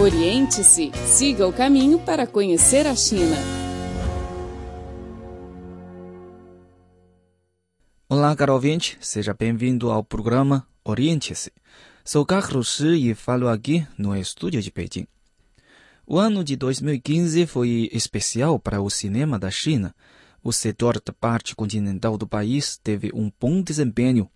Oriente-se, 0.00 0.92
siga 1.08 1.44
o 1.44 1.52
caminho 1.52 1.98
para 1.98 2.24
conhecer 2.24 2.86
a 2.86 2.94
China. 2.94 3.34
Olá, 8.08 8.36
caro 8.36 8.52
ouvinte, 8.52 8.96
seja 9.00 9.34
bem-vindo 9.34 9.90
ao 9.90 10.04
programa 10.04 10.64
Oriente-se. 10.84 11.50
Sou 12.04 12.24
Carlos 12.24 12.76
Shi 12.76 13.10
e 13.10 13.14
falo 13.16 13.48
aqui 13.48 13.84
no 13.98 14.16
estúdio 14.16 14.62
de 14.62 14.70
Pequim. 14.70 15.04
O 16.06 16.16
ano 16.16 16.44
de 16.44 16.54
2015 16.54 17.44
foi 17.46 17.90
especial 17.92 18.56
para 18.60 18.80
o 18.80 18.88
cinema 18.88 19.36
da 19.36 19.50
China. 19.50 19.92
O 20.44 20.52
setor 20.52 21.02
da 21.04 21.12
parte 21.12 21.56
continental 21.56 22.16
do 22.16 22.26
país 22.26 22.78
teve 22.78 23.10
um 23.12 23.32
bom 23.40 23.60
desempenho 23.60 24.30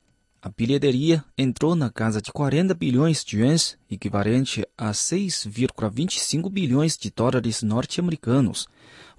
a 0.44 0.50
bilheteria 0.50 1.24
entrou 1.38 1.76
na 1.76 1.88
casa 1.88 2.20
de 2.20 2.32
40 2.32 2.74
bilhões 2.74 3.24
de 3.24 3.38
yuans, 3.38 3.78
equivalente 3.88 4.66
a 4.76 4.90
6,25 4.90 6.50
bilhões 6.50 6.98
de 6.98 7.12
dólares 7.12 7.62
norte-americanos, 7.62 8.66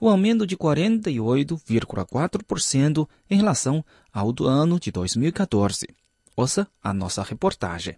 o 0.01 0.07
um 0.07 0.09
aumento 0.09 0.45
de 0.45 0.57
48,4% 0.57 3.07
em 3.29 3.37
relação 3.37 3.85
ao 4.11 4.33
do 4.33 4.45
ano 4.45 4.77
de 4.77 4.91
2014. 4.91 5.87
Ouça 6.35 6.67
a 6.83 6.93
nossa 6.93 7.23
reportagem. 7.23 7.95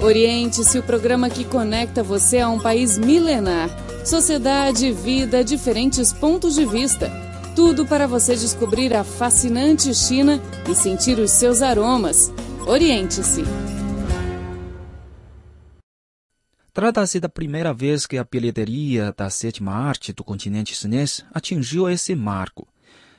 Oriente-se 0.00 0.78
o 0.78 0.82
programa 0.82 1.28
que 1.28 1.44
conecta 1.44 2.02
você 2.02 2.38
a 2.38 2.48
um 2.48 2.58
país 2.58 2.96
milenar. 2.96 3.68
Sociedade, 4.06 4.92
vida, 4.92 5.44
diferentes 5.44 6.10
pontos 6.10 6.54
de 6.54 6.64
vista 6.64 7.27
tudo 7.58 7.84
para 7.84 8.06
você 8.06 8.36
descobrir 8.36 8.94
a 8.94 9.02
fascinante 9.02 9.92
China 9.92 10.40
e 10.70 10.76
sentir 10.76 11.18
os 11.18 11.32
seus 11.32 11.60
aromas. 11.60 12.32
Oriente-se! 12.64 13.42
Trata-se 16.72 17.18
da 17.18 17.28
primeira 17.28 17.74
vez 17.74 18.06
que 18.06 18.16
a 18.16 18.22
bilheteria 18.22 19.12
da 19.16 19.28
sétima 19.28 19.72
arte 19.72 20.12
do 20.12 20.22
continente 20.22 20.72
chinês 20.72 21.24
atingiu 21.34 21.90
esse 21.90 22.14
marco. 22.14 22.64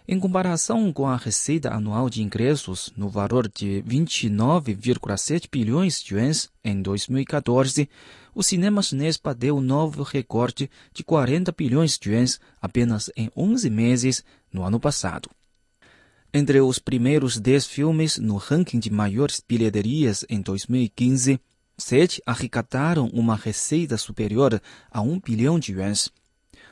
Em 0.08 0.18
comparação 0.18 0.94
com 0.94 1.06
a 1.06 1.18
receita 1.18 1.74
anual 1.74 2.09
de 2.09 2.24
ingressos 2.24 2.94
no 2.96 3.09
valor 3.09 3.52
de 3.53 3.84
29,7 3.86 5.50
bilhões 5.52 6.02
de 6.02 6.16
yuans 6.16 6.50
em 6.64 6.81
2014, 6.81 7.90
o 8.33 8.44
cinema 8.44 8.81
chinês 8.81 9.17
bateu 9.17 9.58
um 9.58 9.61
novo 9.61 10.03
recorde 10.03 10.69
de 10.94 11.03
40 11.03 11.52
bilhões 11.52 11.97
de 11.97 12.11
yuans 12.11 12.39
apenas 12.61 13.09
em 13.16 13.30
11 13.35 13.69
meses 13.69 14.23
no 14.52 14.63
ano 14.63 14.80
passado. 14.80 15.30
Entre 16.33 16.61
os 16.61 16.77
primeiros 16.77 17.39
10 17.39 17.66
filmes 17.66 18.17
no 18.17 18.38
ranking 18.38 18.80
de 18.80 18.91
maiores 18.91 19.41
bilheterias 19.47 20.23
em 20.30 20.41
2015, 20.41 21.39
sete 21.77 22.22
arrecadaram 22.25 23.07
uma 23.13 23.35
receita 23.35 23.97
superior 23.97 24.61
a 24.91 25.02
1 25.02 25.19
bilhão 25.22 25.57
de 25.57 25.73
yuans, 25.73 26.11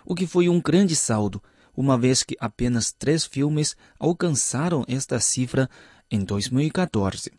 o 0.05 0.13
que 0.13 0.27
foi 0.27 0.47
um 0.47 0.61
grande 0.61 0.95
saldo, 0.95 1.41
uma 1.75 1.97
vez 1.97 2.23
que 2.23 2.35
apenas 2.39 2.91
três 2.91 3.25
filmes 3.25 3.75
alcançaram 3.99 4.85
esta 4.87 5.19
cifra 5.19 5.69
em 6.09 6.23
2014. 6.23 7.31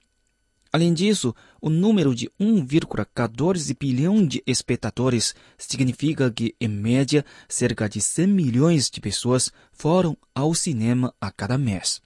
Além 0.73 0.93
disso, 0.93 1.35
o 1.61 1.71
número 1.71 2.15
de 2.15 2.31
1,14 2.39 3.77
bilhão 3.79 4.27
de 4.27 4.43
espectadores 4.47 5.35
significa 5.57 6.31
que, 6.31 6.55
em 6.61 6.69
média, 6.69 7.25
cerca 7.49 7.89
de 7.89 8.01
100 8.01 8.27
milhões 8.27 8.91
de 8.91 9.01
pessoas 9.01 9.51
foram 9.73 10.17
ao 10.35 10.55
cinema 10.55 11.15
a 11.21 11.31
cada 11.31 11.57
mês. 11.57 12.03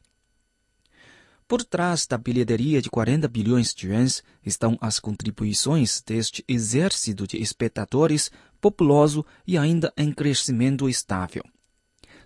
Por 1.48 1.64
trás 1.64 2.06
da 2.06 2.16
bilheteria 2.16 2.80
de 2.80 2.88
40 2.88 3.28
bilhões 3.28 3.74
de 3.74 3.88
yuans 3.88 4.22
estão 4.46 4.78
as 4.80 4.98
contribuições 4.98 6.00
deste 6.00 6.44
exército 6.48 7.26
de 7.26 7.36
espectadores 7.42 8.30
populoso 8.60 9.26
e 9.46 9.58
ainda 9.58 9.92
em 9.96 10.12
crescimento 10.12 10.88
estável. 10.88 11.42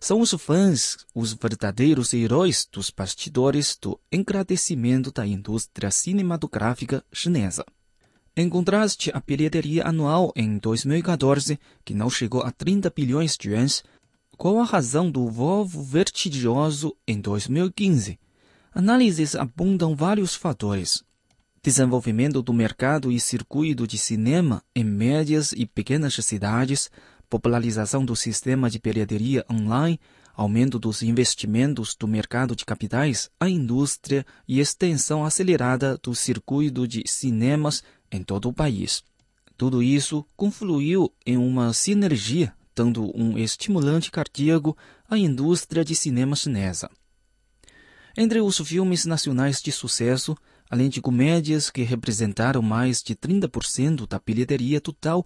São 0.07 0.21
os 0.21 0.31
fãs 0.35 0.99
os 1.13 1.33
verdadeiros 1.33 2.15
heróis 2.15 2.65
dos 2.71 2.91
bastidores 2.91 3.77
do 3.83 3.99
engrandecimento 4.13 5.11
da 5.11 5.27
indústria 5.27 5.91
cinematográfica 5.91 7.05
chinesa. 7.13 7.65
Em 8.37 8.49
contraste, 8.49 9.11
a 9.13 9.19
bilheteria 9.19 9.85
anual 9.85 10.33
em 10.37 10.59
2014, 10.59 11.59
que 11.85 11.93
não 11.93 12.09
chegou 12.09 12.45
a 12.45 12.53
30 12.53 12.89
bilhões 12.91 13.37
de 13.37 13.51
yuans, 13.51 13.83
qual 14.39 14.61
a 14.61 14.65
razão 14.65 15.11
do 15.11 15.29
voo 15.29 15.67
vertiginoso 15.67 16.97
em 17.05 17.21
2015? 17.21 18.17
Análises 18.73 19.35
apontam 19.35 19.97
vários 19.97 20.37
fatores. 20.37 21.03
Desenvolvimento 21.61 22.41
do 22.43 22.53
mercado 22.53 23.11
e 23.11 23.19
circuito 23.19 23.89
de 23.89 23.99
cinema 23.99 24.63
em 24.73 24.85
médias 24.85 25.51
e 25.51 25.67
pequenas 25.67 26.15
cidades, 26.15 26.93
popularização 27.37 28.03
do 28.03 28.17
sistema 28.17 28.71
de 28.71 28.79
bilheteria 28.79 29.45
online, 29.51 30.01
aumento 30.35 30.79
dos 30.79 31.03
investimentos 31.03 31.95
do 31.95 32.09
mercado 32.09 32.57
de 32.57 32.65
capitais, 32.65 33.31
a 33.39 33.47
indústria 33.47 34.25
e 34.49 34.59
extensão 34.59 35.23
acelerada 35.23 35.99
do 36.03 36.15
circuito 36.15 36.89
de 36.89 37.03
cinemas 37.07 37.83
em 38.11 38.23
todo 38.23 38.49
o 38.49 38.55
país. 38.55 39.05
Tudo 39.55 39.83
isso 39.83 40.25
confluiu 40.35 41.13
em 41.27 41.37
uma 41.37 41.75
sinergia, 41.75 42.55
dando 42.75 43.13
um 43.15 43.37
estimulante 43.37 44.11
cardíaco 44.11 44.75
à 45.07 45.19
indústria 45.19 45.85
de 45.85 45.95
cinema 45.95 46.35
chinesa. 46.35 46.91
Entre 48.17 48.41
os 48.41 48.57
filmes 48.61 49.05
nacionais 49.05 49.61
de 49.61 49.71
sucesso, 49.71 50.35
além 50.71 50.89
de 50.89 51.03
comédias 51.03 51.69
que 51.69 51.83
representaram 51.83 52.63
mais 52.63 53.03
de 53.03 53.15
30% 53.15 54.09
da 54.09 54.19
bilheteria 54.19 54.81
total, 54.81 55.25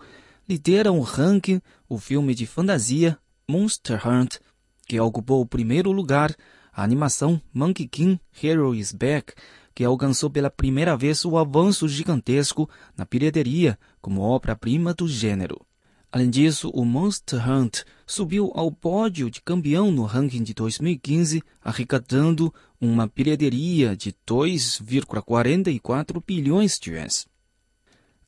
lidera 0.50 0.90
o 0.90 1.00
ranking 1.00 1.62
o 1.88 1.96
filme 1.96 2.34
de 2.34 2.44
fantasia 2.44 3.16
Monster 3.48 4.04
Hunt, 4.04 4.38
que 4.84 4.98
ocupou 4.98 5.40
o 5.40 5.46
primeiro 5.46 5.92
lugar, 5.92 6.34
a 6.72 6.82
animação 6.82 7.40
Monkey 7.54 7.86
King 7.86 8.20
Hero 8.42 8.74
is 8.74 8.90
Back, 8.90 9.32
que 9.72 9.84
alcançou 9.84 10.28
pela 10.28 10.50
primeira 10.50 10.96
vez 10.96 11.24
o 11.24 11.38
avanço 11.38 11.88
gigantesco 11.88 12.68
na 12.96 13.04
bilheteria 13.04 13.78
como 14.00 14.22
obra-prima 14.22 14.92
do 14.92 15.06
gênero. 15.06 15.64
Além 16.10 16.28
disso, 16.28 16.68
o 16.70 16.84
Monster 16.84 17.48
Hunt 17.48 17.84
subiu 18.04 18.50
ao 18.52 18.72
pódio 18.72 19.30
de 19.30 19.40
campeão 19.40 19.92
no 19.92 20.02
ranking 20.02 20.42
de 20.42 20.52
2015, 20.52 21.44
arrecadando 21.62 22.52
uma 22.80 23.06
bilheteria 23.06 23.96
de 23.96 24.12
2,44 24.26 26.20
bilhões 26.26 26.76
de 26.76 26.90
yuans. 26.90 27.29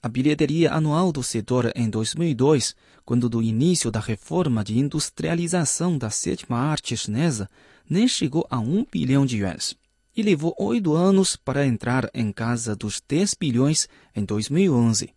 A 0.03 0.09
bilheteria 0.09 0.73
anual 0.73 1.13
do 1.13 1.23
setor 1.23 1.71
em 1.77 1.89
2002, 1.89 2.75
quando 3.05 3.29
do 3.29 3.41
início 3.41 3.89
da 3.89 4.01
reforma 4.01 4.65
de 4.65 4.77
industrialização 4.77 5.97
da 5.97 6.11
sétima 6.11 6.59
arte 6.59 6.97
chinesa, 6.97 7.49
nem 7.89 8.09
chegou 8.09 8.45
a 8.51 8.59
um 8.59 8.85
bilhão 8.91 9.25
de 9.25 9.39
yuans 9.39 9.77
e 10.17 10.21
levou 10.21 10.55
oito 10.59 10.93
anos 10.95 11.37
para 11.37 11.65
entrar 11.65 12.11
em 12.13 12.33
casa 12.33 12.75
dos 12.75 13.01
10 13.09 13.35
bilhões 13.35 13.89
em 14.15 14.25
2011. 14.25 15.11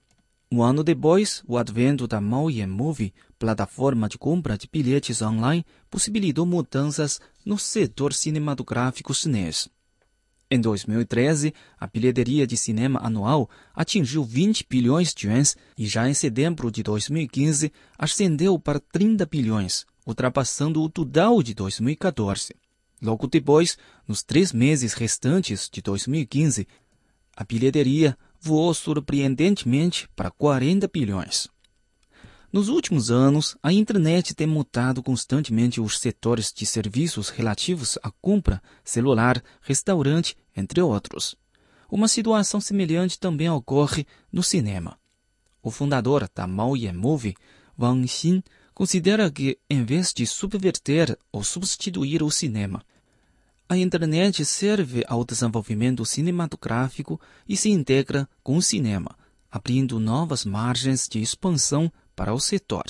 Um 0.52 0.62
ano 0.62 0.84
depois, 0.84 1.44
o 1.48 1.58
advento 1.58 2.08
da 2.08 2.22
Maoyan 2.22 2.68
Movie, 2.68 3.14
plataforma 3.40 4.08
de 4.08 4.20
compra 4.20 4.56
de 4.56 4.70
bilhetes 4.72 5.20
online, 5.22 5.66
possibilitou 5.90 6.46
mudanças 6.46 7.20
no 7.44 7.58
setor 7.58 8.14
cinematográfico 8.14 9.14
chinês. 9.16 9.68
Em 10.50 10.62
2013, 10.62 11.54
a 11.80 11.88
bilheteria 11.88 12.46
de 12.46 12.56
cinema 12.56 13.00
anual 13.02 13.50
atingiu 13.74 14.24
20 14.24 14.66
bilhões 14.70 15.14
de 15.14 15.28
yuans 15.28 15.58
e 15.76 15.88
já 15.88 16.08
em 16.08 16.14
setembro 16.14 16.70
de 16.70 16.84
2015 16.84 17.72
ascendeu 17.98 18.60
para 18.60 18.80
30 18.80 19.26
bilhões, 19.26 19.86
ultrapassando 20.06 20.84
o 20.84 20.90
total 20.90 21.42
de 21.42 21.56
2014. 21.56 22.54
Logo 23.02 23.28
depois, 23.28 23.76
nos 24.08 24.22
três 24.22 24.54
meses 24.54 24.94
restantes 24.94 25.68
de 25.72 25.82
2015, 25.82 26.68
a 27.36 27.44
bilheteria 27.44 28.16
voou 28.40 28.72
surpreendentemente 28.74 30.08
para 30.16 30.30
40 30.30 30.88
bilhões. 30.88 31.50
Nos 32.56 32.70
últimos 32.70 33.12
anos, 33.12 33.58
a 33.62 33.74
internet 33.74 34.34
tem 34.34 34.48
mudado 34.48 35.04
constantemente 35.04 35.82
os 35.82 36.00
setores 36.00 36.54
de 36.54 36.66
serviços 36.66 37.28
relativos 37.28 38.00
à 38.02 38.10
compra, 38.10 38.62
celular, 38.82 39.44
restaurante, 39.60 40.38
entre 40.56 40.82
outros. 40.82 41.36
Uma 41.92 42.08
situação 42.08 42.62
semelhante 42.62 43.20
também 43.20 43.50
ocorre 43.50 44.08
no 44.32 44.42
cinema. 44.42 44.98
O 45.62 45.70
fundador 45.70 46.30
da 46.34 46.48
Maoyan 46.48 46.94
Movie, 46.94 47.36
Wang 47.78 48.08
Xin, 48.08 48.42
considera 48.74 49.30
que, 49.30 49.60
em 49.70 49.84
vez 49.84 50.14
de 50.14 50.26
subverter 50.26 51.20
ou 51.34 51.44
substituir 51.44 52.24
o 52.24 52.32
cinema, 52.32 52.82
a 53.68 53.76
internet 53.76 54.46
serve 54.46 55.04
ao 55.10 55.26
desenvolvimento 55.26 56.06
cinematográfico 56.06 57.20
e 57.50 57.58
se 57.58 57.70
integra 57.70 58.30
com 58.42 58.56
o 58.56 58.62
cinema, 58.62 59.14
abrindo 59.52 60.00
novas 60.00 60.46
margens 60.46 61.06
de 61.06 61.20
expansão 61.22 61.92
para 62.16 62.34
o 62.34 62.40
setor. 62.40 62.86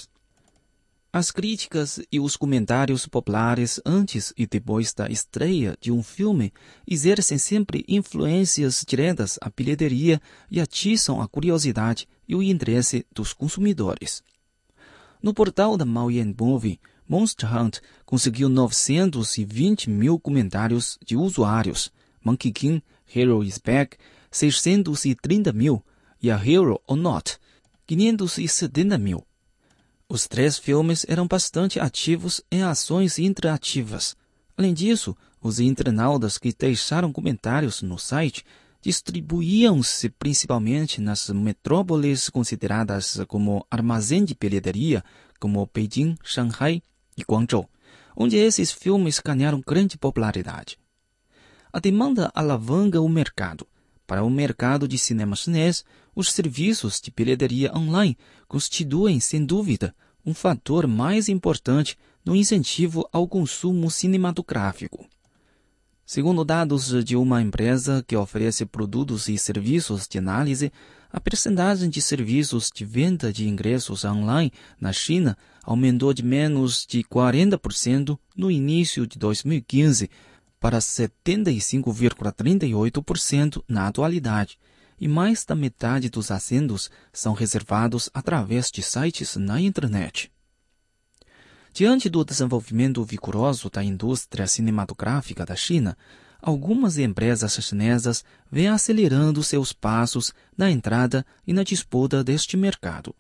As 1.12 1.32
críticas 1.32 2.02
e 2.12 2.20
os 2.20 2.36
comentários 2.36 3.08
populares 3.08 3.80
antes 3.86 4.34
e 4.38 4.46
depois 4.46 4.94
da 4.94 5.08
estreia 5.08 5.78
de 5.80 5.90
um 5.90 6.04
filme 6.04 6.52
exercem 6.86 7.38
sempre 7.38 7.86
influências 7.88 8.84
diretas 8.86 9.40
à 9.42 9.50
bilheteria 9.50 10.22
e 10.52 10.60
atiçam 10.60 11.22
a 11.22 11.28
curiosidade 11.30 12.06
e 12.28 12.36
o 12.36 12.44
interesse 12.44 13.06
dos 13.14 13.32
consumidores. 13.32 14.22
No 15.24 15.34
portal 15.34 15.78
da 15.78 15.86
Maoyan 15.86 16.36
Movie, 16.38 16.82
Monster 17.08 17.50
Hunt 17.56 17.80
conseguiu 18.06 18.50
920 18.50 19.90
mil 19.90 20.20
comentários 20.20 21.00
de 21.06 21.16
usuários, 21.16 21.94
Monkey 22.22 22.52
King, 22.52 22.84
Hero 23.16 23.42
is 23.42 23.58
Back, 23.58 23.98
630 24.30 25.54
mil 25.54 25.82
e 26.22 26.30
a 26.30 26.36
Hero 26.36 26.82
or 26.86 26.98
Not, 26.98 27.38
570 27.88 28.98
mil. 28.98 29.26
Os 30.08 30.28
três 30.28 30.58
filmes 30.58 31.06
eram 31.08 31.28
bastante 31.28 31.80
ativos 31.80 32.42
em 32.52 32.64
ações 32.64 33.18
interativas. 33.18 34.16
Além 34.58 34.74
disso, 34.74 35.16
os 35.42 35.60
internautas 35.60 36.38
que 36.38 36.54
deixaram 36.54 37.12
comentários 37.12 37.82
no 37.82 37.98
site 37.98 38.44
distribuíam-se 38.82 40.10
principalmente 40.10 41.02
nas 41.02 41.30
metrópoles 41.30 42.30
consideradas 42.30 43.20
como 43.28 43.66
armazém 43.70 44.24
de 44.24 44.36
bilheteria, 44.36 45.04
como 45.40 45.68
Beijing, 45.74 46.16
Shanghai 46.24 46.84
e 47.18 47.24
Guangzhou, 47.24 47.68
onde 48.16 48.38
esses 48.38 48.72
filmes 48.72 49.20
ganharam 49.20 49.60
grande 49.66 49.98
popularidade. 49.98 50.78
A 51.74 51.80
demanda 51.80 52.32
alavanca 52.34 53.02
o 53.02 53.10
mercado. 53.10 53.68
Para 54.08 54.24
o 54.24 54.30
mercado 54.30 54.88
de 54.88 54.98
cinema 54.98 55.36
chinês, 55.36 55.84
os 56.16 56.32
serviços 56.32 57.02
de 57.02 57.12
bilheteria 57.12 57.76
online 57.76 58.18
constituem, 58.48 59.20
sem 59.20 59.44
dúvida, 59.44 59.96
um 60.26 60.34
fator 60.34 60.88
mais 60.88 61.28
importante 61.28 61.98
no 62.24 62.36
incentivo 62.36 63.08
ao 63.12 63.28
consumo 63.28 63.90
cinematográfico. 63.90 65.06
Segundo 66.06 66.46
dados 66.46 67.04
de 67.04 67.16
uma 67.16 67.42
empresa 67.42 68.04
que 68.08 68.16
oferece 68.16 68.64
produtos 68.64 69.28
e 69.28 69.40
serviços 69.40 70.08
de 70.08 70.20
análise, 70.20 70.72
a 71.12 71.20
percentagem 71.20 71.90
de 71.90 72.00
serviços 72.00 72.70
de 72.74 72.86
venda 72.86 73.34
de 73.34 73.48
ingressos 73.48 74.06
online 74.06 74.52
na 74.80 74.94
China 74.94 75.36
aumentou 75.64 76.14
de 76.14 76.24
menos 76.24 76.86
de 76.88 77.04
40% 77.04 78.20
no 78.36 78.52
início 78.52 79.08
de 79.08 79.18
2015 79.18 80.10
para 80.66 80.80
75,38% 80.80 83.62
na 83.70 83.86
atualidade, 83.86 84.58
e 85.00 85.08
mais 85.08 85.46
da 85.46 85.54
metade 85.54 86.10
dos 86.10 86.32
assentos 86.32 86.90
são 87.14 87.34
reservados 87.34 88.10
através 88.12 88.72
de 88.72 88.82
sites 88.82 89.36
na 89.36 89.62
internet. 89.62 90.32
Diante 91.72 92.10
do 92.10 92.26
desenvolvimento 92.26 93.04
vigoroso 93.04 93.70
da 93.70 93.84
indústria 93.84 94.48
cinematográfica 94.48 95.46
da 95.46 95.56
China, 95.56 95.96
algumas 96.42 96.98
empresas 96.98 97.54
chinesas 97.64 98.26
vêm 98.52 98.70
acelerando 98.70 99.44
seus 99.44 99.72
passos 99.72 100.34
na 100.58 100.72
entrada 100.72 101.24
e 101.46 101.54
na 101.54 101.62
disputa 101.62 102.24
deste 102.24 102.58
mercado. 102.58 103.14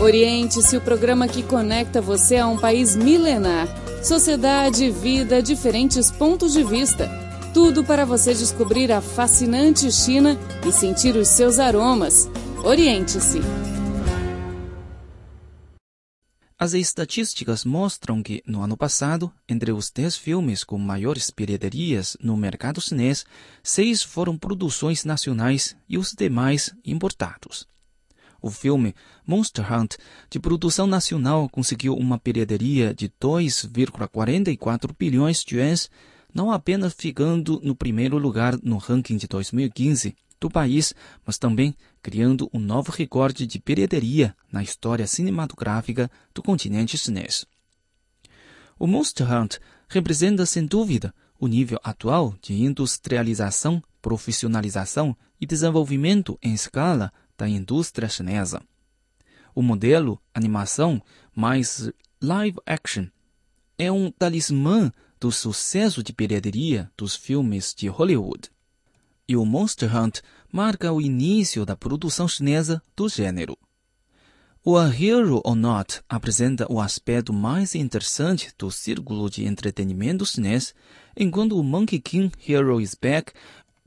Oriente-se 0.00 0.76
o 0.76 0.80
programa 0.80 1.28
que 1.28 1.44
conecta 1.44 2.00
você 2.00 2.38
a 2.38 2.48
um 2.48 2.58
país 2.58 2.96
milenar. 2.96 3.81
Sociedade, 4.02 4.90
vida, 4.90 5.40
diferentes 5.40 6.10
pontos 6.10 6.52
de 6.52 6.64
vista. 6.64 7.08
Tudo 7.54 7.84
para 7.84 8.04
você 8.04 8.34
descobrir 8.34 8.90
a 8.90 9.00
fascinante 9.00 9.92
China 9.92 10.36
e 10.66 10.72
sentir 10.72 11.14
os 11.14 11.28
seus 11.28 11.60
aromas. 11.60 12.28
Oriente-se. 12.64 13.38
As 16.58 16.74
estatísticas 16.74 17.64
mostram 17.64 18.20
que, 18.24 18.42
no 18.44 18.60
ano 18.62 18.76
passado, 18.76 19.32
entre 19.48 19.70
os 19.70 19.88
10 19.88 20.16
filmes 20.16 20.64
com 20.64 20.78
maiores 20.78 21.30
bilheterias 21.30 22.16
no 22.20 22.36
mercado 22.36 22.80
chinês, 22.80 23.24
seis 23.62 24.02
foram 24.02 24.36
produções 24.36 25.04
nacionais 25.04 25.76
e 25.88 25.96
os 25.96 26.12
demais 26.12 26.74
importados. 26.84 27.71
O 28.42 28.50
filme 28.50 28.92
Monster 29.24 29.72
Hunt, 29.72 29.94
de 30.28 30.40
produção 30.40 30.84
nacional, 30.86 31.48
conseguiu 31.48 31.94
uma 31.94 32.20
bilheteria 32.22 32.92
de 32.92 33.08
2,44 33.08 34.90
bilhões 34.98 35.44
de 35.44 35.56
yuans, 35.56 35.88
não 36.34 36.50
apenas 36.50 36.92
ficando 36.92 37.60
no 37.62 37.76
primeiro 37.76 38.18
lugar 38.18 38.58
no 38.60 38.78
ranking 38.78 39.16
de 39.16 39.28
2015 39.28 40.16
do 40.40 40.50
país, 40.50 40.92
mas 41.24 41.38
também 41.38 41.72
criando 42.02 42.50
um 42.52 42.58
novo 42.58 42.90
recorde 42.90 43.46
de 43.46 43.62
bilheteria 43.64 44.34
na 44.50 44.60
história 44.60 45.06
cinematográfica 45.06 46.10
do 46.34 46.42
continente 46.42 46.98
chinês. 46.98 47.46
O 48.76 48.88
Monster 48.88 49.32
Hunt 49.32 49.58
representa, 49.88 50.44
sem 50.44 50.66
dúvida, 50.66 51.14
o 51.38 51.46
nível 51.46 51.78
atual 51.84 52.34
de 52.42 52.54
industrialização, 52.54 53.80
profissionalização 54.00 55.16
e 55.40 55.46
desenvolvimento 55.46 56.36
em 56.42 56.52
escala 56.54 57.12
da 57.42 57.48
indústria 57.48 58.08
chinesa. 58.08 58.62
O 59.52 59.62
modelo 59.62 60.16
animação 60.32 61.02
mais 61.34 61.90
live 62.20 62.56
action 62.64 63.06
é 63.76 63.90
um 63.90 64.12
talismã 64.12 64.92
do 65.18 65.32
sucesso 65.32 66.04
de 66.04 66.12
bilheteria 66.12 66.88
dos 66.96 67.16
filmes 67.16 67.74
de 67.74 67.88
Hollywood. 67.88 68.48
E 69.26 69.34
o 69.34 69.44
Monster 69.44 69.92
Hunt 69.92 70.20
marca 70.52 70.92
o 70.92 71.00
início 71.00 71.66
da 71.66 71.76
produção 71.76 72.28
chinesa 72.28 72.80
do 72.94 73.08
gênero. 73.08 73.58
O 74.64 74.78
A 74.78 74.86
Hero 74.86 75.40
or 75.44 75.56
Not 75.56 76.00
apresenta 76.08 76.72
o 76.72 76.80
aspecto 76.80 77.32
mais 77.32 77.74
interessante 77.74 78.52
do 78.56 78.70
círculo 78.70 79.28
de 79.28 79.44
entretenimento 79.44 80.24
chinês, 80.24 80.72
enquanto 81.16 81.58
o 81.58 81.64
Monkey 81.64 81.98
King 81.98 82.32
Hero 82.46 82.80
is 82.80 82.94
Back, 82.94 83.32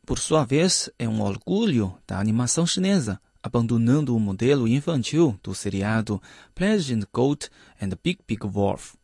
por 0.06 0.20
sua 0.20 0.44
vez, 0.44 0.90
é 1.00 1.08
um 1.08 1.22
orgulho 1.22 1.98
da 2.06 2.20
animação 2.20 2.68
chinesa, 2.68 3.18
abandonando 3.46 4.16
o 4.16 4.20
modelo 4.20 4.68
infantil 4.68 5.40
do 5.44 5.54
seriado 5.54 6.20
Pleasant 6.56 7.04
Goat 7.14 7.48
and 7.80 7.90
Big 8.04 8.18
Big 8.28 8.44
Wolf. 8.44 8.96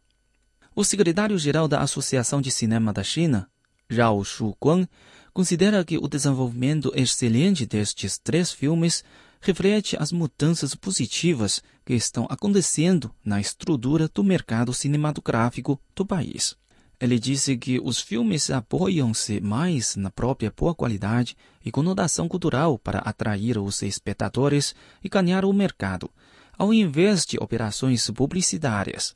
O 0.75 0.83
secretário-geral 0.83 1.67
da 1.67 1.79
Associação 1.79 2.41
de 2.41 2.49
Cinema 2.49 2.91
da 2.91 3.03
China, 3.03 3.47
Zhao 3.93 4.25
Shuguang, 4.25 4.89
considera 5.31 5.85
que 5.85 5.99
o 5.99 6.07
desenvolvimento 6.07 6.91
excelente 6.95 7.67
destes 7.67 8.17
três 8.17 8.51
filmes 8.51 9.03
reflete 9.41 9.95
as 9.99 10.11
mudanças 10.11 10.73
positivas 10.73 11.61
que 11.85 11.93
estão 11.93 12.25
acontecendo 12.27 13.13
na 13.23 13.39
estrutura 13.39 14.09
do 14.11 14.23
mercado 14.23 14.73
cinematográfico 14.73 15.79
do 15.95 16.03
país. 16.03 16.55
Ele 17.01 17.17
disse 17.17 17.57
que 17.57 17.79
os 17.79 17.99
filmes 17.99 18.51
apoiam-se 18.51 19.41
mais 19.41 19.95
na 19.95 20.11
própria 20.11 20.53
boa 20.55 20.75
qualidade 20.75 21.35
e 21.65 21.71
conotação 21.71 22.27
cultural 22.29 22.77
para 22.77 22.99
atrair 22.99 23.57
os 23.57 23.81
espectadores 23.81 24.75
e 25.03 25.09
ganhar 25.09 25.43
o 25.43 25.51
mercado, 25.51 26.11
ao 26.55 26.71
invés 26.71 27.25
de 27.25 27.37
operações 27.41 28.07
publicitárias. 28.11 29.15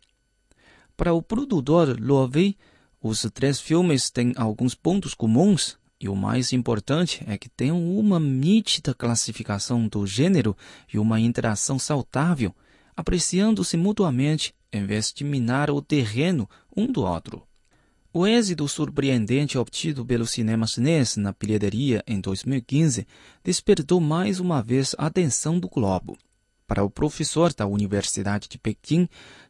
Para 0.98 1.14
o 1.14 1.22
produtor 1.22 2.00
Loewe, 2.02 2.58
os 3.00 3.22
três 3.32 3.60
filmes 3.60 4.10
têm 4.10 4.34
alguns 4.36 4.74
pontos 4.74 5.14
comuns 5.14 5.78
e 6.02 6.10
o 6.10 6.16
mais 6.16 6.54
importante 6.54 7.24
é 7.28 7.38
que 7.38 7.48
têm 7.48 7.72
uma 7.72 8.20
nítida 8.20 8.96
classificação 8.96 9.88
do 9.88 10.08
gênero 10.08 10.58
e 10.92 10.98
uma 10.98 11.20
interação 11.20 11.78
saudável, 11.78 12.52
apreciando-se 12.98 13.78
mutuamente 13.78 14.56
em 14.74 14.84
vez 14.88 15.14
de 15.14 15.24
minar 15.24 15.70
o 15.70 15.84
terreno 15.84 16.50
um 16.76 16.92
do 16.92 17.04
outro. 17.04 17.44
O 18.18 18.26
êxito 18.26 18.66
surpreendente 18.66 19.58
obtido 19.58 20.06
pelo 20.06 20.26
cinema 20.26 20.66
chinês 20.66 21.18
na 21.18 21.36
bilheteria 21.38 22.02
em 22.08 22.22
2015 22.22 23.06
despertou 23.44 24.00
mais 24.00 24.40
uma 24.40 24.64
vez 24.64 24.96
a 24.98 25.08
atenção 25.08 25.60
do 25.60 25.68
globo. 25.68 26.18
Para 26.66 26.82
o 26.82 26.90
professor 26.90 27.54
da 27.54 27.68
Universidade 27.68 28.48
de 28.48 28.58
Pequim, 28.58 29.10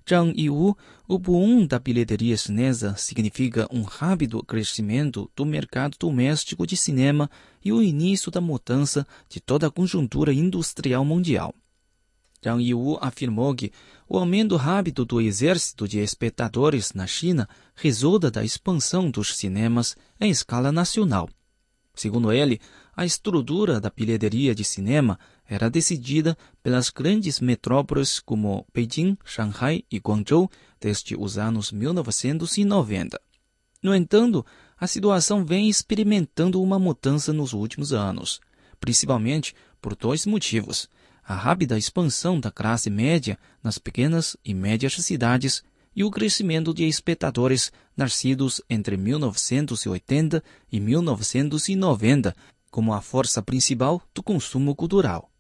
Zhang 0.10 0.34
Yiwu, 0.36 0.76
o 1.08 1.20
boom 1.20 1.68
da 1.68 1.78
bilheteria 1.78 2.36
chinesa 2.36 2.96
significa 2.98 3.68
um 3.72 3.84
rápido 3.84 4.44
crescimento 4.44 5.30
do 5.36 5.46
mercado 5.46 5.96
doméstico 6.00 6.66
de 6.66 6.76
cinema 6.76 7.30
e 7.64 7.72
o 7.72 7.84
início 7.84 8.32
da 8.32 8.42
mudança 8.42 9.06
de 9.30 9.40
toda 9.40 9.68
a 9.68 9.72
conjuntura 9.72 10.34
industrial 10.34 11.06
mundial. 11.06 11.54
Zhang 12.46 12.62
Yiwu 12.62 13.00
afirmou 13.02 13.56
que 13.56 13.72
o 14.08 14.20
aumento 14.20 14.56
rápido 14.56 15.04
do 15.04 15.20
exército 15.20 15.88
de 15.88 16.00
espectadores 16.00 16.94
na 16.94 17.08
China 17.08 17.50
resulta 17.76 18.30
da 18.30 18.46
expansão 18.46 19.10
dos 19.10 19.36
cinemas 19.36 19.98
em 20.20 20.30
escala 20.30 20.72
nacional. 20.72 21.28
Segundo 21.96 22.32
ele, 22.32 22.60
a 22.96 23.04
estrutura 23.04 23.80
da 23.80 23.90
bilheteria 23.90 24.54
de 24.54 24.64
cinema 24.64 25.18
era 25.48 25.70
decidida 25.70 26.38
pelas 26.62 26.90
grandes 26.90 27.40
metrópoles 27.40 28.20
como 28.20 28.66
Beijing, 28.74 29.18
Shanghai 29.26 29.84
e 29.90 29.98
Guangzhou 29.98 30.52
desde 30.80 31.16
os 31.16 31.38
anos 31.38 31.72
1990. 31.72 33.20
No 33.82 33.96
entanto, 33.96 34.46
a 34.78 34.88
situação 34.88 35.44
vem 35.46 35.70
experimentando 35.70 36.62
uma 36.62 36.78
mudança 36.78 37.32
nos 37.32 37.54
últimos 37.54 37.94
anos, 37.94 38.42
principalmente 38.80 39.56
por 39.82 39.96
dois 39.96 40.26
motivos 40.26 40.90
a 41.28 41.34
rápida 41.34 41.78
expansão 41.78 42.40
da 42.40 42.52
classe 42.52 42.90
média 42.90 43.38
nas 43.64 43.78
pequenas 43.80 44.38
e 44.46 44.54
médias 44.54 44.94
cidades 44.94 45.64
e 45.96 46.04
o 46.04 46.12
crescimento 46.12 46.74
de 46.74 46.84
espectadores 46.86 47.72
nascidos 47.98 48.62
entre 48.70 48.96
1980 48.96 50.44
e 50.72 50.80
1990 50.80 52.36
como 52.70 52.94
a 52.94 53.02
força 53.02 53.42
principal 53.42 54.02
do 54.14 54.22
consumo 54.22 54.76
cultural. 54.76 55.32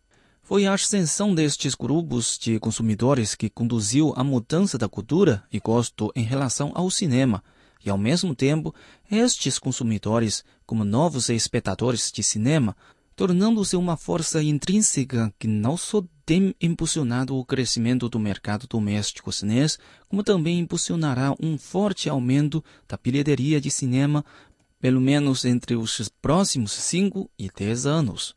Foi 0.42 0.66
a 0.66 0.74
ascensão 0.74 1.36
destes 1.36 1.76
grupos 1.76 2.38
de 2.38 2.60
consumidores 2.60 3.36
que 3.36 3.50
conduziu 3.50 4.14
à 4.16 4.24
mudança 4.24 4.78
da 4.78 4.88
cultura 4.88 5.44
e 5.52 5.60
gosto 5.60 6.12
em 6.16 6.24
relação 6.24 6.72
ao 6.74 6.90
cinema, 6.90 7.44
e 7.86 7.90
ao 7.90 7.98
mesmo 7.98 8.34
tempo, 8.34 8.74
estes 9.12 9.60
consumidores, 9.60 10.44
como 10.66 10.84
novos 10.86 11.30
espectadores 11.30 12.12
de 12.12 12.24
cinema, 12.24 12.76
tornando-se 13.16 13.78
uma 13.78 13.96
força 13.96 14.44
intrínseca 14.44 15.34
que 15.40 15.48
não 15.48 15.78
só 15.78 16.04
tem 16.26 16.54
impulsionado 16.60 17.36
o 17.38 17.46
crescimento 17.46 18.10
do 18.10 18.20
mercado 18.20 18.68
doméstico 18.68 19.32
chinês, 19.32 19.80
como 20.10 20.24
também 20.24 20.60
impulsionará 20.60 21.34
um 21.42 21.58
forte 21.58 22.10
aumento 22.10 22.64
da 22.88 22.98
bilheteria 22.98 23.62
de 23.62 23.72
cinema, 23.72 24.26
pelo 24.80 25.00
menos 25.00 25.46
entre 25.46 25.76
os 25.76 26.10
próximos 26.22 26.72
5 26.74 27.30
e 27.40 27.50
10 27.50 27.86
anos. 27.86 28.36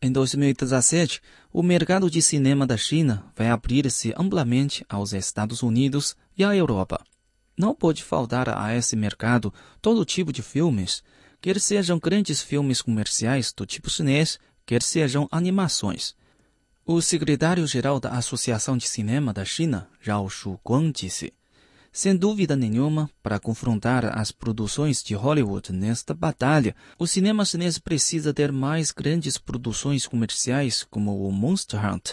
Em 0.00 0.10
2017, 0.10 1.20
o 1.52 1.62
mercado 1.62 2.10
de 2.10 2.22
cinema 2.22 2.66
da 2.66 2.76
China 2.76 3.24
vai 3.36 3.50
abrir-se 3.50 4.12
amplamente 4.16 4.84
aos 4.88 5.12
Estados 5.12 5.62
Unidos 5.62 6.16
e 6.36 6.42
à 6.42 6.56
Europa. 6.56 7.04
Não 7.56 7.74
pode 7.74 8.02
faltar 8.02 8.48
a 8.48 8.74
esse 8.74 8.96
mercado 8.96 9.52
todo 9.80 10.04
tipo 10.04 10.32
de 10.32 10.42
filmes, 10.42 11.02
quer 11.42 11.58
sejam 11.60 11.98
grandes 11.98 12.40
filmes 12.40 12.80
comerciais 12.80 13.52
do 13.52 13.66
tipo 13.66 13.90
chinês, 13.90 14.38
quer 14.64 14.80
sejam 14.80 15.28
animações. 15.28 16.14
O 16.86 17.02
secretário-geral 17.02 17.98
da 17.98 18.10
Associação 18.10 18.76
de 18.76 18.88
Cinema 18.88 19.32
da 19.32 19.44
China, 19.44 19.88
Zhao 20.04 20.30
Shuguang, 20.30 20.92
disse: 20.92 21.32
Sem 21.92 22.16
dúvida 22.16 22.54
nenhuma, 22.54 23.10
para 23.20 23.40
confrontar 23.40 24.16
as 24.16 24.30
produções 24.30 25.02
de 25.02 25.14
Hollywood 25.14 25.72
nesta 25.72 26.14
batalha, 26.14 26.76
o 26.96 27.08
cinema 27.08 27.44
chinês 27.44 27.76
precisa 27.76 28.32
ter 28.32 28.52
mais 28.52 28.92
grandes 28.92 29.36
produções 29.36 30.06
comerciais 30.06 30.86
como 30.88 31.26
o 31.26 31.32
Monster 31.32 31.84
Hunt. 31.84 32.12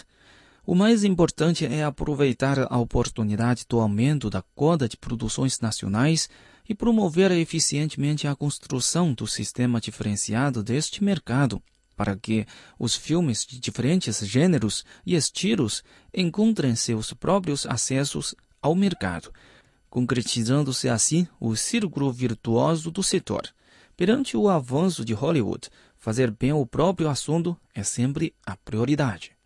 O 0.66 0.74
mais 0.74 1.04
importante 1.04 1.64
é 1.64 1.82
aproveitar 1.82 2.66
a 2.70 2.78
oportunidade 2.78 3.64
do 3.68 3.80
aumento 3.80 4.28
da 4.28 4.42
cota 4.54 4.88
de 4.88 4.96
produções 4.96 5.58
nacionais 5.58 6.28
e 6.68 6.74
promover 6.74 7.32
eficientemente 7.32 8.28
a 8.28 8.36
construção 8.36 9.12
do 9.12 9.26
sistema 9.26 9.80
diferenciado 9.80 10.62
deste 10.62 11.02
mercado, 11.02 11.62
para 11.96 12.14
que 12.14 12.46
os 12.78 12.94
filmes 12.94 13.44
de 13.44 13.58
diferentes 13.58 14.18
gêneros 14.20 14.84
e 15.04 15.14
estilos 15.14 15.82
encontrem 16.14 16.76
seus 16.76 17.12
próprios 17.12 17.66
acessos 17.66 18.34
ao 18.60 18.74
mercado, 18.74 19.32
concretizando-se 19.88 20.88
assim 20.88 21.26
o 21.40 21.56
círculo 21.56 22.12
virtuoso 22.12 22.90
do 22.90 23.02
setor. 23.02 23.42
Perante 23.96 24.36
o 24.36 24.48
avanço 24.48 25.04
de 25.04 25.12
Hollywood, 25.12 25.68
fazer 25.98 26.30
bem 26.30 26.52
o 26.52 26.64
próprio 26.64 27.08
assunto 27.08 27.56
é 27.74 27.82
sempre 27.82 28.34
a 28.46 28.56
prioridade. 28.56 29.39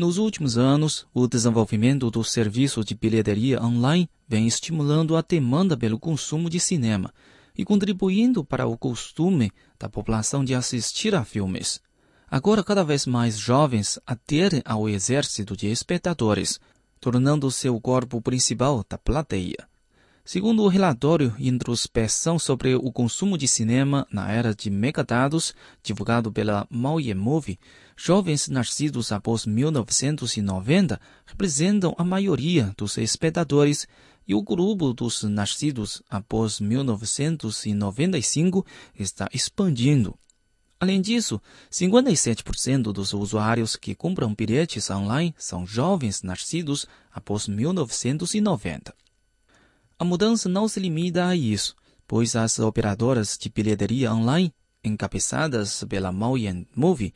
Nos 0.00 0.16
últimos 0.16 0.56
anos, 0.56 1.06
o 1.12 1.28
desenvolvimento 1.28 2.10
do 2.10 2.24
serviço 2.24 2.82
de 2.82 2.94
bilheteria 2.94 3.62
online 3.62 4.08
vem 4.26 4.46
estimulando 4.46 5.14
a 5.14 5.20
demanda 5.20 5.76
pelo 5.76 5.98
consumo 5.98 6.48
de 6.48 6.58
cinema 6.58 7.12
e 7.54 7.66
contribuindo 7.66 8.42
para 8.42 8.66
o 8.66 8.78
costume 8.78 9.52
da 9.78 9.90
população 9.90 10.42
de 10.42 10.54
assistir 10.54 11.14
a 11.14 11.22
filmes. 11.22 11.82
Agora, 12.30 12.64
cada 12.64 12.82
vez 12.82 13.04
mais 13.04 13.36
jovens 13.36 13.98
aderem 14.06 14.62
ao 14.64 14.88
exército 14.88 15.54
de 15.54 15.66
espectadores, 15.66 16.58
tornando-se 16.98 17.68
o 17.68 17.78
corpo 17.78 18.22
principal 18.22 18.82
da 18.88 18.96
plateia. 18.96 19.68
Segundo 20.24 20.62
o 20.62 20.68
relatório 20.68 21.34
Introspeção 21.38 22.38
sobre 22.38 22.74
o 22.74 22.92
consumo 22.92 23.36
de 23.36 23.48
cinema 23.48 24.06
na 24.12 24.30
era 24.30 24.54
de 24.54 24.70
megadados, 24.70 25.54
divulgado 25.82 26.30
pela 26.30 26.66
Maoyan 26.70 27.16
Movie, 27.16 27.58
jovens 28.02 28.48
nascidos 28.48 29.12
após 29.12 29.44
1990 29.44 30.98
representam 31.26 31.94
a 31.98 32.04
maioria 32.04 32.72
dos 32.78 32.96
espectadores 32.96 33.86
e 34.26 34.34
o 34.34 34.42
grupo 34.42 34.94
dos 34.94 35.22
nascidos 35.24 36.02
após 36.08 36.60
1995 36.60 38.64
está 38.98 39.28
expandindo. 39.34 40.18
Além 40.78 41.02
disso, 41.02 41.38
57% 41.70 42.84
dos 42.84 43.12
usuários 43.12 43.76
que 43.76 43.94
compram 43.94 44.34
bilhetes 44.34 44.88
online 44.88 45.34
são 45.36 45.66
jovens 45.66 46.22
nascidos 46.22 46.86
após 47.12 47.46
1990. 47.46 48.94
A 49.98 50.04
mudança 50.06 50.48
não 50.48 50.66
se 50.66 50.80
limita 50.80 51.26
a 51.26 51.36
isso, 51.36 51.76
pois 52.08 52.34
as 52.34 52.58
operadoras 52.58 53.36
de 53.38 53.50
bilheteria 53.50 54.10
online, 54.10 54.54
encabeçadas 54.82 55.84
pela 55.84 56.10
Maoyan 56.10 56.64
Movie, 56.74 57.12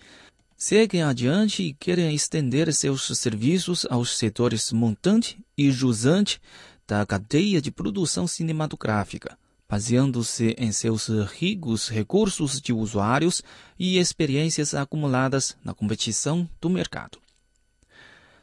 seguem 0.64 1.02
adiante 1.02 1.62
e 1.62 1.74
querem 1.74 2.14
estender 2.14 2.72
seus 2.72 3.02
serviços 3.18 3.86
aos 3.90 4.16
setores 4.16 4.72
montante 4.72 5.38
e 5.58 5.70
jusante 5.70 6.40
da 6.88 7.04
cadeia 7.04 7.60
de 7.60 7.70
produção 7.70 8.26
cinematográfica, 8.26 9.36
baseando-se 9.68 10.56
em 10.56 10.72
seus 10.72 11.08
ricos 11.08 11.90
recursos 11.90 12.62
de 12.62 12.72
usuários 12.72 13.42
e 13.78 13.98
experiências 13.98 14.72
acumuladas 14.72 15.54
na 15.62 15.74
competição 15.74 16.48
do 16.62 16.70
mercado. 16.70 17.18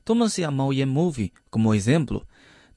Toma-se 0.06 0.44
a 0.44 0.52
Maoyan 0.52 0.86
Movie 0.86 1.34
como 1.50 1.74
exemplo 1.74 2.24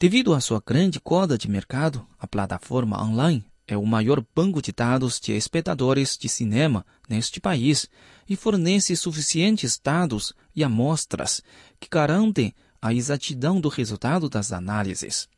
Devido 0.01 0.33
à 0.33 0.41
sua 0.41 0.63
grande 0.67 0.99
cota 0.99 1.37
de 1.37 1.51
mercado, 1.51 2.07
a 2.19 2.27
plataforma 2.27 2.99
online 3.03 3.45
é 3.67 3.77
o 3.77 3.87
maior 3.87 4.25
banco 4.35 4.61
de 4.61 4.73
dados 4.73 5.19
de 5.19 5.33
espectadores 5.33 6.19
de 6.19 6.29
cinema 6.29 6.85
neste 7.09 7.41
país 7.41 7.89
e 8.29 8.37
fornece 8.37 8.95
suficientes 8.95 9.81
dados 9.83 10.35
e 10.55 10.63
amostras 10.63 11.43
que 11.81 11.89
garantem 11.91 12.55
a 12.81 12.93
exatidão 12.93 13.61
do 13.61 13.69
resultado 13.69 14.29
das 14.29 14.53
análises. 14.53 15.29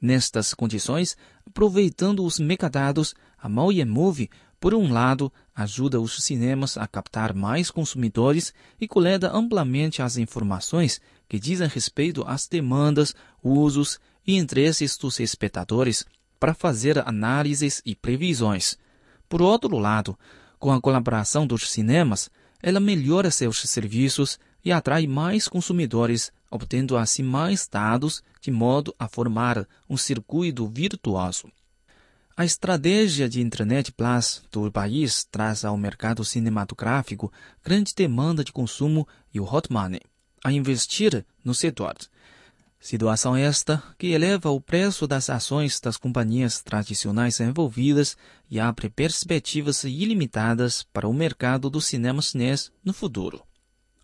Nestas 0.00 0.52
condições, 0.52 1.16
aproveitando 1.46 2.24
os 2.24 2.38
metadados, 2.38 3.14
a 3.38 3.48
Maoyan 3.48 3.86
Movie, 3.86 4.30
por 4.58 4.74
um 4.74 4.92
lado, 4.92 5.32
ajuda 5.54 6.00
os 6.00 6.22
cinemas 6.22 6.76
a 6.76 6.86
captar 6.86 7.32
mais 7.34 7.70
consumidores 7.70 8.52
e 8.80 8.88
coleta 8.88 9.30
amplamente 9.32 10.02
as 10.02 10.16
informações 10.16 11.00
que 11.28 11.38
dizem 11.38 11.68
respeito 11.68 12.24
às 12.26 12.48
demandas, 12.48 13.14
usos 13.42 14.00
e 14.26 14.36
interesses 14.36 14.96
dos 14.96 15.20
espectadores 15.20 16.04
para 16.38 16.54
fazer 16.54 16.98
análises 17.06 17.82
e 17.84 17.94
previsões. 17.94 18.76
Por 19.28 19.42
outro 19.42 19.78
lado, 19.78 20.18
com 20.58 20.72
a 20.72 20.80
colaboração 20.80 21.46
dos 21.46 21.70
cinemas, 21.70 22.30
ela 22.62 22.80
melhora 22.80 23.30
seus 23.30 23.58
serviços 23.62 24.38
e 24.64 24.72
atrai 24.72 25.06
mais 25.06 25.48
consumidores, 25.48 26.32
obtendo 26.50 26.96
assim 26.96 27.22
mais 27.22 27.68
dados, 27.68 28.22
de 28.40 28.50
modo 28.50 28.94
a 28.98 29.08
formar 29.08 29.66
um 29.88 29.96
circuito 29.96 30.66
virtuoso. 30.66 31.50
A 32.36 32.44
estratégia 32.44 33.28
de 33.28 33.40
Internet 33.40 33.92
Plus 33.92 34.42
do 34.52 34.70
país 34.70 35.24
traz 35.24 35.64
ao 35.64 35.76
mercado 35.76 36.24
cinematográfico 36.24 37.32
grande 37.64 37.94
demanda 37.94 38.44
de 38.44 38.52
consumo 38.52 39.08
e 39.32 39.40
o 39.40 39.44
hot 39.44 39.72
money 39.72 40.00
a 40.46 40.52
investir 40.52 41.26
no 41.44 41.52
setor. 41.52 41.96
Situação 42.86 43.34
esta 43.34 43.82
que 43.98 44.12
eleva 44.12 44.48
o 44.50 44.60
preço 44.60 45.08
das 45.08 45.28
ações 45.28 45.80
das 45.80 45.96
companhias 45.96 46.62
tradicionais 46.62 47.40
envolvidas 47.40 48.16
e 48.48 48.60
abre 48.60 48.88
perspectivas 48.88 49.82
ilimitadas 49.82 50.84
para 50.92 51.08
o 51.08 51.12
mercado 51.12 51.68
do 51.68 51.80
cinema 51.80 52.22
chinês 52.22 52.70
no 52.84 52.92
futuro. 52.92 53.42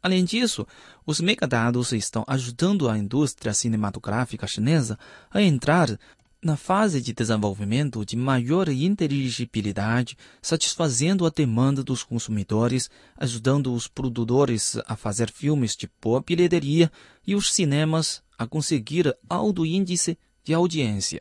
Além 0.03 0.25
disso, 0.25 0.67
os 1.07 1.21
megadados 1.21 1.93
estão 1.93 2.25
ajudando 2.27 2.89
a 2.89 2.99
indústria 2.99 3.55
cinematográfica 3.55 4.49
chinesa 4.49 4.99
a 5.31 5.41
entrar 5.41 5.97
na 6.43 6.57
fase 6.57 7.01
de 7.01 7.13
desenvolvimento 7.13 8.05
de 8.05 8.17
maior 8.17 8.69
inteligibilidade, 8.69 10.19
satisfazendo 10.43 11.25
a 11.25 11.31
demanda 11.31 11.85
dos 11.85 12.03
consumidores, 12.03 12.91
ajudando 13.17 13.73
os 13.73 13.87
produtores 13.87 14.77
a 14.89 14.97
fazer 14.97 15.31
filmes 15.31 15.77
de 15.77 15.89
boa 16.03 16.21
bilheteria 16.21 16.91
e 17.25 17.37
os 17.37 17.53
cinemas 17.53 18.25
a 18.43 18.47
conseguir 18.47 19.17
alto 19.29 19.65
índice 19.65 20.19
de 20.45 20.53
audiência. 20.53 21.21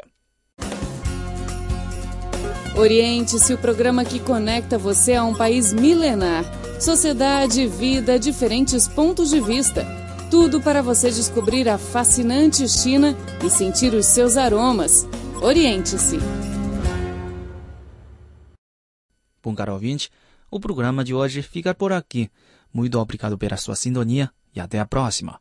Oriente-se 2.76 3.54
o 3.54 3.58
programa 3.58 4.06
que 4.06 4.20
conecta 4.20 4.78
você 4.78 5.14
a 5.14 5.24
um 5.24 5.36
país 5.36 5.74
milenar. 5.74 6.46
Sociedade, 6.80 7.68
vida, 7.68 8.18
diferentes 8.18 8.88
pontos 8.88 9.30
de 9.30 9.42
vista. 9.42 9.86
Tudo 10.32 10.62
para 10.62 10.82
você 10.82 11.12
descobrir 11.12 11.68
a 11.68 11.78
fascinante 11.78 12.68
China 12.70 13.16
e 13.46 13.50
sentir 13.50 13.94
os 13.94 14.06
seus 14.06 14.38
aromas. 14.38 15.06
Oriente-se. 15.42 16.18
Bom, 19.44 19.54
caro 19.54 19.74
ouvinte, 19.74 20.10
o 20.50 20.60
programa 20.60 21.04
de 21.04 21.14
hoje 21.14 21.42
fica 21.42 21.74
por 21.74 21.92
aqui. 21.92 22.30
Muito 22.74 22.98
obrigado 22.98 23.38
pela 23.38 23.58
sua 23.58 23.76
sintonia 23.76 24.32
e 24.56 24.60
até 24.60 24.80
a 24.80 24.86
próxima. 24.86 25.41